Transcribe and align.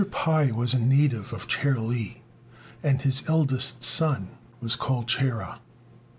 Pai 0.09 0.51
was 0.51 0.73
a 0.73 0.79
native 0.79 1.31
of 1.31 1.47
Chi 1.47 1.69
li, 1.69 2.23
and 2.81 3.03
his 3.03 3.23
eldest 3.29 3.83
son 3.83 4.29
was 4.59 4.75
called 4.75 5.07
Chia. 5.07 5.59